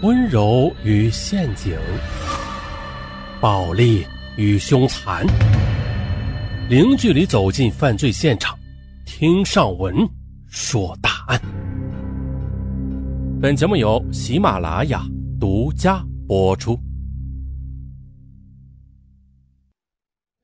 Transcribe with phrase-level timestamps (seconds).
[0.00, 1.76] 温柔与陷阱，
[3.40, 5.26] 暴力与凶残，
[6.68, 8.56] 零距离走进犯罪现场，
[9.04, 10.08] 听上文
[10.46, 11.40] 说大案。
[13.42, 15.04] 本节目由喜马拉雅
[15.40, 16.78] 独家播出。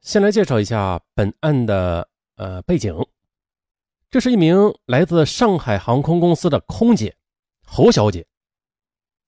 [0.00, 2.92] 先来介绍一下本案的呃背景，
[4.10, 7.14] 这是一名来自上海航空公司的空姐
[7.64, 8.26] 侯小姐。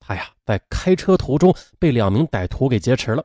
[0.07, 3.25] 他呀，在开车途中被两名歹徒给劫持了。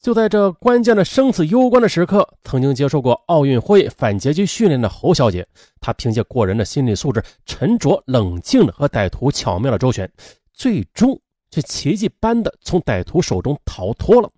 [0.00, 5.44] 就在这关键的生死攸关的时刻，曾经接受过奥运会反劫机训练的侯小姐，
[5.80, 10.08] 她凭借过人的心理素质，沉着冷静的和歹徒巧妙的周旋，
[10.52, 14.30] 最终却奇迹般的从歹徒手中逃脱了，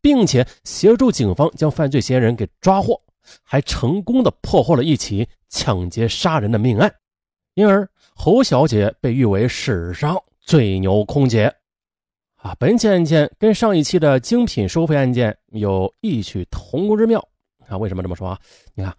[0.00, 2.98] 并且协助警方将犯罪嫌疑人给抓获，
[3.42, 6.94] 还成功的破获了一起抢劫杀人的命案，
[7.52, 10.22] 因而侯小姐被誉为史上。
[10.46, 11.52] 最牛空姐，
[12.36, 12.54] 啊！
[12.54, 17.18] 本起案件跟上一期的精品收费案件有异曲同工之妙
[17.66, 17.76] 啊！
[17.76, 18.40] 为什么这么说啊？
[18.72, 18.96] 你看，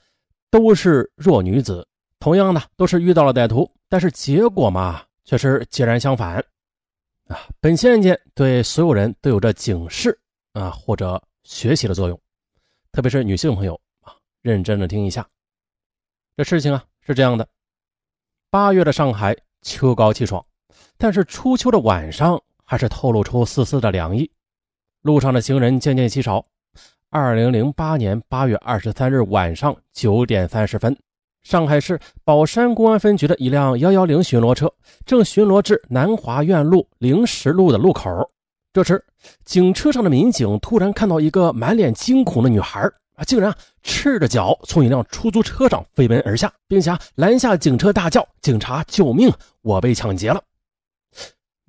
[0.51, 1.87] 都是弱女子，
[2.19, 6.35] 同样的都是遇到了歹徒，但是结果嘛，却是截然相反
[7.29, 7.47] 啊！
[7.61, 10.19] 本期案件对所有人都有着警示
[10.51, 12.21] 啊或者学习的作用，
[12.91, 15.25] 特别是女性朋友啊，认真的听一下。
[16.35, 17.47] 这事情啊是这样的：
[18.49, 20.45] 八月的上海，秋高气爽。
[20.97, 24.29] 但是初秋的晚上还是透露出丝丝的凉意，
[25.01, 26.43] 路上的行人渐渐稀少。
[27.09, 30.97] 二零零八年八月二十三日晚上九点三十分，
[31.43, 34.71] 上海市宝山公安分局的一辆幺幺零巡逻车
[35.05, 38.09] 正巡逻至南华苑路灵石路的路口。
[38.73, 39.03] 这时，
[39.45, 42.81] 警车上的民警突然看到一个满脸惊恐的女孩
[43.13, 49.33] 啊，竟然赤着脚从一辆出租车上飞奔而下，并且拦下警车大叫：“警察，救命！
[49.61, 50.39] 我被抢劫了！”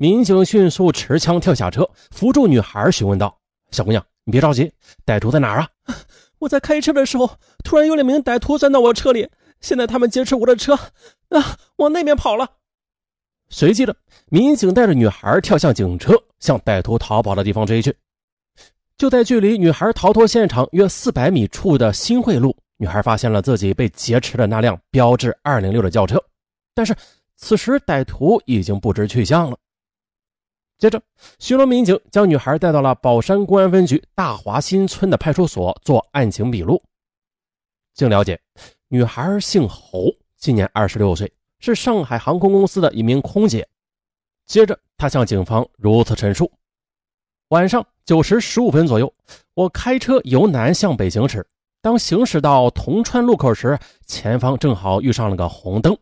[0.01, 3.37] 民警迅速持枪跳下车，扶住女孩，询问道
[3.73, 4.73] ：“小姑娘，你别着急，
[5.05, 5.69] 歹徒在哪儿啊
[6.39, 7.29] ？”“我在开车的时候，
[7.65, 9.29] 突然有两名歹徒钻到我车里，
[9.61, 10.75] 现在他们劫持我的车，
[11.31, 12.49] 啊，往那边跑了。”
[13.51, 13.97] 随即的，
[14.31, 17.93] 民警带着女孩跳向警车，向歹徒逃跑的地方追去。
[18.97, 26.23] 就在距离女孩逃脱现场约四百米处的新会路，女孩发现了自己被劫持的那辆标致二零六的轿车，
[26.73, 26.95] 但是
[27.35, 29.59] 此时歹徒已经不知去向了。
[30.79, 31.03] 接着，
[31.41, 36.81] 巡逻民警将女孩带到了宝山公安分局大华新村的派出所做案情笔录。
[37.95, 38.41] 经了解，
[38.87, 40.05] 女孩姓侯，
[40.37, 43.69] 今年二十六岁，是上海航空公司的一名空姐。
[44.47, 46.49] 接着，她向警方如此陈述：
[47.49, 49.13] 晚上九时十五分左右，
[49.55, 51.45] 我开车由南向北行驶，
[51.83, 55.99] 当行驶到铜川路口时，前方正好遇上了个红灯。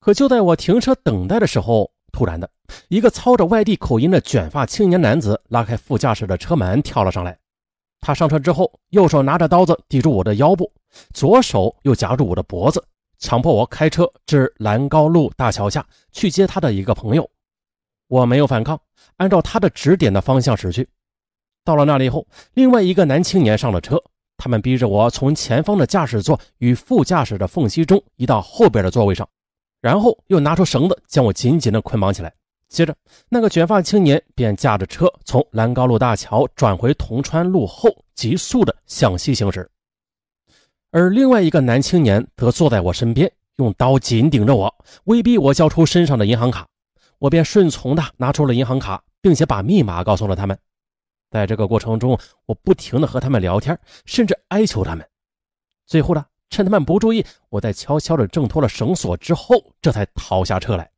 [0.00, 2.50] 可就在我停车等待的时候，突然的
[2.88, 7.38] 一个操着外地口音的卷发青年男子拉开副驾驶的车门跳了上来。
[8.00, 10.72] 他上车之后，右手拿着刀子抵住我的腰部，
[11.12, 12.82] 左手又夹住我的脖子，
[13.18, 17.30] 强迫我开车至兰高路大桥下去接他的一个朋友。
[18.08, 18.80] 我没有反抗，
[19.18, 20.88] 按照他的指点的方向驶去。
[21.62, 24.02] 到了那里后，另外一个男青年上了车，
[24.38, 29.28] 他们逼着我从前方的驾驶座与副驾驶的缝隙中移到后边的座位上。
[29.82, 32.32] 然后又拿出绳子将我紧紧地捆绑起来，
[32.70, 32.96] 接着
[33.28, 39.68] 那个卷发青年便驾着车从兰高路大桥转回铜川路后，急速的向西行驶。
[40.92, 44.72] 而另外一个男青年则坐在我身边，用刀紧顶着我，
[45.04, 46.64] 威逼我交出身上的银行卡。
[47.18, 50.56] 我便顺从的拿出了银行卡，并且把密码告诉了他们。
[51.28, 52.16] 在这个过程中，
[52.46, 53.76] 我不停的和他们聊天，
[54.06, 55.04] 甚至哀求他们。
[55.86, 56.24] 最后呢？
[56.50, 60.90] 趁他们不注意，我在悄悄的挣脱了绳索之后，这才逃下车来。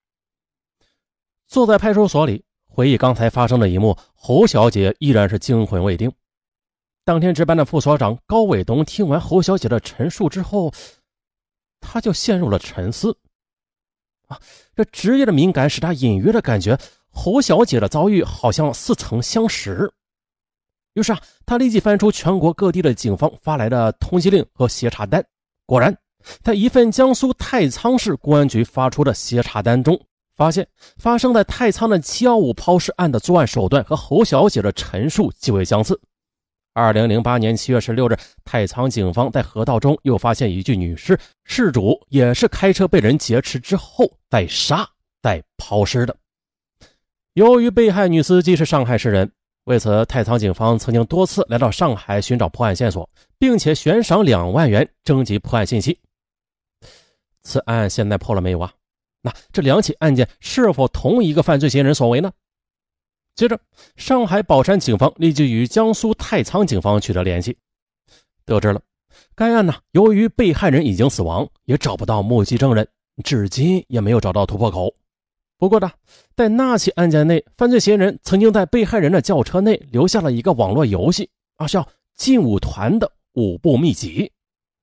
[1.53, 6.11] 坐在派出所里回忆刚才发生的一幕，侯小姐依然是惊魂未定。
[7.05, 10.73] 当天值班的副所长高伟东听完侯小姐的陈述之后，
[11.79, 13.15] 他就陷入了沉思。
[14.29, 14.41] 啊，
[14.75, 16.79] 这职业的敏感使他隐约的感觉
[17.11, 19.93] 侯小姐的遭遇好像似曾相识。
[20.94, 25.23] 于是啊，他立即翻出全国各地的警方发来的通缉令和协查单。
[25.67, 25.94] 果然，
[26.43, 30.00] 在一份江苏太仓市公安局发出的协查单中，
[30.37, 36.00] 发现发生在太仓的七幺五抛尸案的作案手段和侯小姐的陈述极为相似。
[36.75, 44.88] 二零零八年七月十六日，太仓警方在河道中又发现一具女尸，事主也是开车被人劫持之后再杀
[45.20, 46.17] 再抛尸的。
[47.35, 49.32] 由于被害女司机是上海市人。
[49.64, 53.08] 为此，太仓警方曾经多次来到上海寻找破案线索，
[53.38, 56.00] 并且悬赏两万元征集破案信息。
[57.44, 58.73] 此案现在破了没有啊？
[59.23, 62.33] 那这两起案件是否同一个犯罪嫌疑人所为呢？
[63.35, 63.59] 接着，
[63.97, 67.57] 上海宝山警方立即与江苏太仓警方取得联系，
[68.45, 68.83] 得知了
[69.35, 72.87] 该案呢，由于被害人已经死亡，也找不到目击证人，
[73.25, 74.95] 至今也没有找到突破口。
[75.57, 75.91] 不过呢，
[76.37, 84.31] 在那起案件内，犯罪嫌疑人曾经在被害人的轿车内留下了一个网络游戏啊，叫“劲舞团”的舞步秘籍。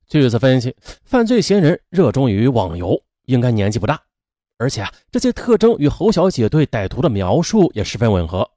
[0.07, 4.01] 据此分析，犯罪嫌疑人热衷于网游，应该年纪不大。
[4.59, 8.47] 而且啊，这些特征与侯小姐对歹徒的描述也十分吻合。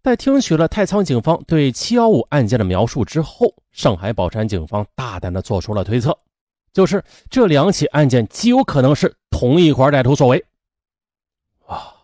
[0.00, 6.16] 在听取了太仓警方对七幺五案件的描述之后，上海宝山警方大胆地做出了推测，
[6.72, 10.42] 就是这两起案件极有可能是同一伙歹徒所为。
[11.66, 11.94] 啊，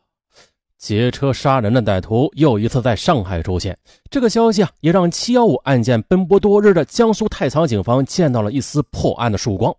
[0.76, 3.78] 劫车杀人的歹徒又一次在上海出现，
[4.10, 9.74] 这个消息啊，也让七幺五案件奔波多日的江苏太仓警方见到了一丝破案的曙光。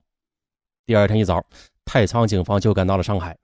[0.86, 1.44] 第二天一早，
[1.84, 3.38] 太仓警方就赶到了上海。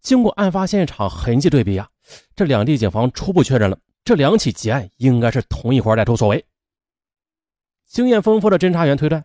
[0.00, 1.88] 经过案发现场痕迹对比啊，
[2.36, 6.44] 这两地警方初步确认了这两起劫案应该是同一伙歹徒所为。
[7.86, 9.24] 经验丰富的侦查员推断，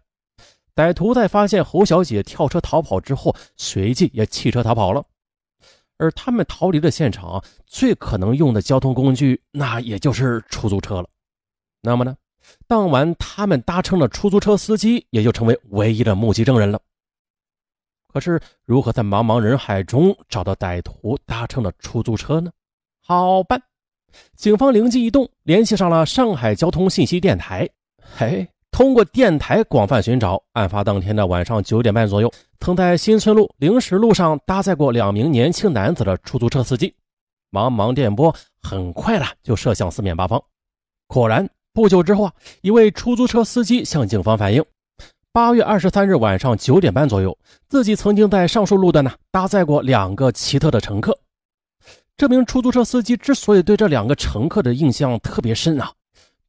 [0.75, 5.03] 歹徒在发现侯小姐跳车逃跑之后，随即也弃车逃跑了。
[5.97, 11.09] 而他们逃离的现场最可能用的交通工具，那也就是出租车了。
[11.81, 12.15] 那么呢，
[12.67, 16.79] 当晚他们搭乘的出租车司机也就成为唯一的目击证人了。
[18.11, 22.51] 可是，如何在茫茫人海中找到歹徒搭乘的出租车呢？
[23.05, 23.61] 好办，
[24.35, 27.69] 警方灵机一动，联系上了上海交通信息电台。
[28.17, 36.95] 嘿，通过电台广泛寻找，案发当天的晚上九点半左右，曾在新村路灵石路上搭载过两名年轻男子的出租车司机。
[37.51, 40.43] 茫茫电波很快的就射向四面八方。
[41.05, 44.65] 果然，不久之后啊，一位出租车司机向警方反映。
[45.31, 47.37] 八月二十三日晚上九点半左右，
[47.67, 51.15] 自己曾经在上述路段呢搭载过两个奇特的乘客。
[52.17, 55.91] 这名出租车司机之所以对这两个乘客的印象特别深啊，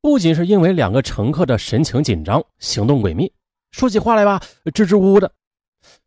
[0.00, 3.30] 不仅是因为两个乘客的神情紧张、行动诡秘，
[3.70, 4.40] 说起话来吧
[4.72, 5.30] 支支吾吾的。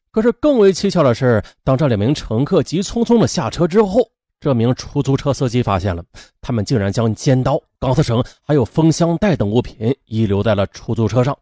[0.09, 4.09] 可是更为蹊跷的是，当这两名乘客急匆匆的下车之后，
[4.39, 6.03] 这名出租车司机发现了
[6.41, 11.37] 他们竟然将尖刀、钢丝绳还有封箱带等物品遗留在了出租车上。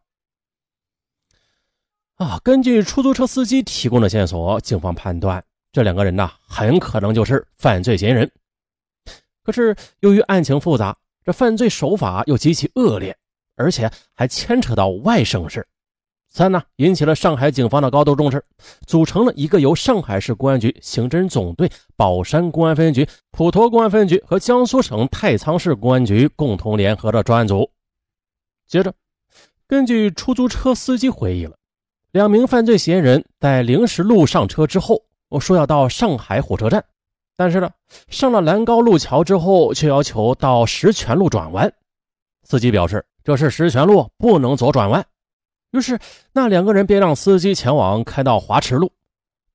[2.21, 8.31] 啊，根据出租车司机提供的线索，警方判断这两个人呢，很可能就是犯罪嫌疑人。
[9.41, 10.95] 可是由于案情复杂，
[11.25, 13.17] 这犯罪手法又极其恶劣，
[13.55, 15.65] 而且还牵扯到外省市，
[16.29, 18.45] 三呢引起了上海警方的高度重视，
[18.85, 27.71] 组成了一个由上海市公安局刑侦总队、宝山公安分局、普陀公安分局和江苏省太仓市公安局共同联合的专案组。
[28.67, 28.93] 接着，
[29.65, 31.57] 根据出租车司机回忆了。
[32.11, 36.83] 两名犯罪嫌疑人在灵石路上车之后，我说要到上海火车站，
[37.37, 37.71] 但是呢，
[38.09, 41.71] 上了兰高路桥之后，却要求到石泉路转弯。
[42.43, 45.05] 司机表示这是石泉路，不能左转弯。
[45.71, 45.97] 于是
[46.33, 48.91] 那两个人便让司机前往开到华池路，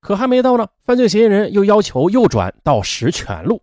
[0.00, 3.60] 可还没到呢，犯罪嫌疑人又要求右转到石泉路，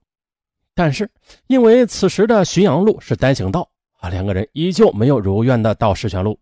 [0.76, 1.10] 但是
[1.48, 3.68] 因为此时的浔阳路是单行道
[4.00, 6.38] 啊，两个人依旧没有如愿的到石泉路。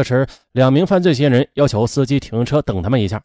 [0.00, 3.22] 这时，两名犯罪嫌疑人要求司机停车等他们一下。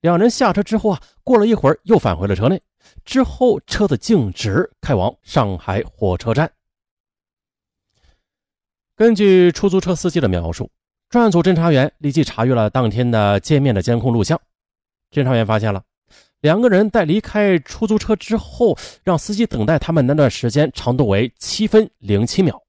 [0.00, 2.60] 两人下车之后啊，过了一会儿又返回了车内。
[3.04, 6.50] 之后，车子径直开往上海火车站。
[8.96, 10.68] 根据出租车司机的描述，
[11.08, 14.40] 专案组侦查员立即查阅了当天的见面的监控录像。
[15.12, 15.80] 侦查员发现了
[16.40, 22.60] 两个人在离开出租车之后，让司机等待他们那段时间长度为七分零七秒。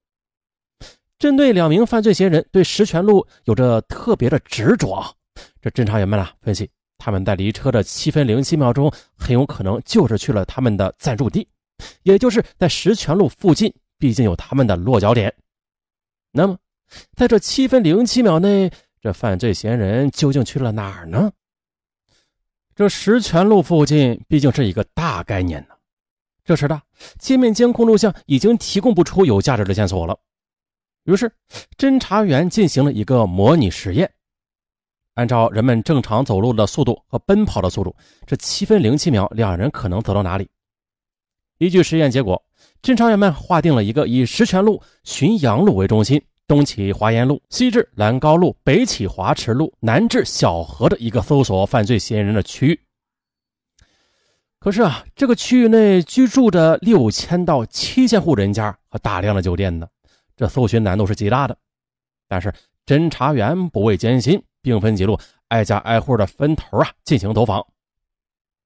[1.21, 5.05] 针对两名犯罪嫌疑人对石泉路有着特别的执着，
[5.61, 11.47] 这侦查员们啊分析，他们在离车的七分零七秒钟，很有可能就是去了他们的暂住地，
[12.01, 15.31] 也就是在石泉路附近，毕竟有他们的落脚点。
[16.31, 16.57] 那么，
[17.15, 21.31] 在这七分零七秒内，这犯罪嫌疑人究竟去了哪儿呢？
[22.73, 25.75] 这石泉路附近毕竟是一个大概念呢。
[26.43, 26.81] 这时的
[27.19, 30.17] 界面监控录像已经提供不出有价值的线索了。
[31.05, 31.31] 于是，
[31.77, 34.11] 侦查员进行了一个模拟实验，
[35.15, 37.95] 按照人们正常走路的速度和奔跑的速度，
[38.27, 40.47] 这七分零七秒，两人可能走到哪里？
[41.57, 42.43] 依据实验结果，
[42.83, 52.79] 侦查员们划定了一个以石泉路、浔阳路为中心，东起华严路，西至兰高路，北起华池路，南至小河的一个搜索犯罪嫌疑人的区域。
[54.59, 59.87] 可是啊，这个区域内居住着六千到七千户人家和大量的酒店呢。
[60.41, 61.55] 这搜寻难度是极大的，
[62.27, 62.51] 但是
[62.83, 65.15] 侦查员不畏艰辛，兵分几路，
[65.49, 67.63] 挨家挨户的分头啊进行走访。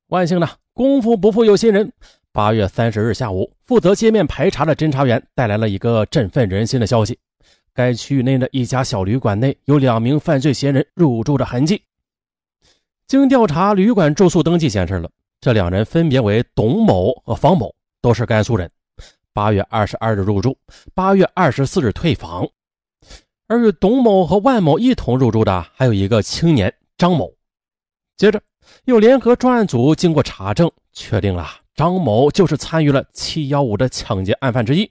[0.08, 1.92] 万幸呢，功夫不负有心人，
[2.32, 7.20] 八月三十日下午，负责街面排查的侦查员带来了一个振奋人心的消息：
[7.74, 11.84] 该区域内的一家小旅馆内有两名犯罪嫌疑人入住的痕迹。
[13.06, 18.72] 经调查，旅馆住宿登记显示了，这两人分别为董某和方某，都是甘肃人。
[19.36, 20.58] 八月二十二日入住，
[20.94, 22.48] 八月二十四日退房。
[23.48, 27.30] 而与董某和万某一同入住的还有一个青年张某。
[28.16, 28.42] 接着，
[28.86, 34.90] 又联合专案组经过查证，确定了张某就是参与了七幺五的抢劫案犯之一。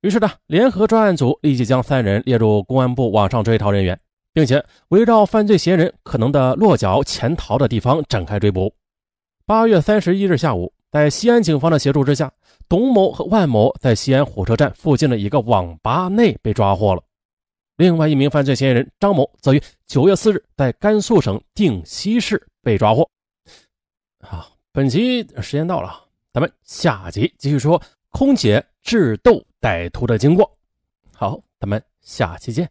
[0.00, 3.96] 于是呢，联合专案组立即将三人列入公安部网上追逃人员。
[4.32, 8.74] 并且围绕犯罪嫌疑人可能的落脚潜逃的地方展开追捕。
[9.46, 12.30] 八月三十一日下午，在西安警方的协助之下，
[12.68, 17.02] 董某和万某在西安火车站附近的一个网吧内被抓获了。
[17.76, 23.08] 另外一名犯罪嫌疑人张某则于九月四日在甘肃省定西市被抓获。
[24.20, 27.80] 好，本集时间到了，咱们下集继续说
[28.10, 30.50] 空姐智斗歹徒的经过。
[31.12, 32.68] 好，咱们下期见。